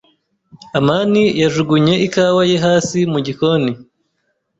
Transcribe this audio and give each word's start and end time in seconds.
amani 0.79 1.23
yajugunye 1.41 1.93
ikawa 2.07 2.41
ye 2.49 2.57
hasi 2.65 2.99
mu 3.11 3.19
gikoni. 3.25 3.71